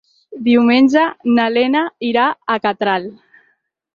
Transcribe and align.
Diumenge 0.45 1.03
na 1.35 1.45
Lena 1.57 1.85
irà 2.09 2.25
a 2.53 2.55
Catral. 2.65 3.05